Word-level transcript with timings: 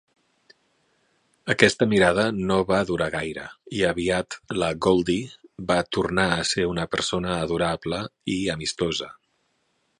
Aquesta 1.53 1.87
mirada 1.91 2.23
no 2.51 2.57
va 2.71 2.79
durar 2.91 3.09
gaire 3.17 3.43
i 3.81 3.85
aviat 3.91 4.39
la 4.63 4.71
Goldy 4.87 5.19
va 5.71 5.79
tornar 5.99 6.27
a 6.41 6.49
ser 6.55 6.69
una 6.75 6.91
persona 6.97 7.39
adorable 7.47 8.05
i 8.39 8.43
amistosa. 8.59 9.15